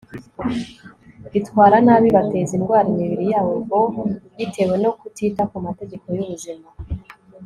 [1.31, 3.53] bitwara nabi bateza indwara imibiri yabo,
[4.37, 6.67] bitewe no kutita ku mategeko y'ubuzima